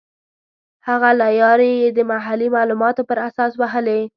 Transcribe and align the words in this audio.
هغه 0.87 1.09
لیارې 1.21 1.71
یې 1.81 1.89
د 1.97 1.99
محلي 2.11 2.47
معلوماتو 2.55 3.07
پر 3.09 3.17
اساس 3.27 3.51
وهلې. 3.57 4.01